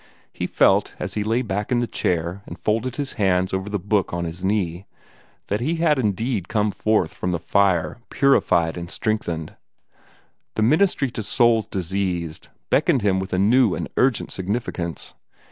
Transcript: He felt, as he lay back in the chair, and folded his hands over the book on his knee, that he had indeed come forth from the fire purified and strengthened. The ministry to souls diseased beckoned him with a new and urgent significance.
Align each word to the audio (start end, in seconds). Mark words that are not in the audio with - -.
He 0.33 0.47
felt, 0.47 0.93
as 0.97 1.13
he 1.13 1.23
lay 1.23 1.43
back 1.43 1.71
in 1.71 1.79
the 1.79 1.85
chair, 1.85 2.41
and 2.47 2.57
folded 2.57 2.95
his 2.95 3.13
hands 3.21 3.53
over 3.53 3.69
the 3.69 3.77
book 3.77 4.11
on 4.11 4.25
his 4.25 4.43
knee, 4.43 4.87
that 5.45 5.59
he 5.61 5.75
had 5.75 5.99
indeed 5.99 6.47
come 6.49 6.71
forth 6.71 7.13
from 7.13 7.29
the 7.29 7.37
fire 7.39 7.99
purified 8.09 8.77
and 8.77 8.89
strengthened. 8.89 9.55
The 10.55 10.63
ministry 10.63 11.11
to 11.11 11.21
souls 11.21 11.67
diseased 11.67 12.47
beckoned 12.71 13.03
him 13.03 13.19
with 13.19 13.31
a 13.31 13.37
new 13.37 13.75
and 13.75 13.87
urgent 13.95 14.31
significance. 14.31 15.13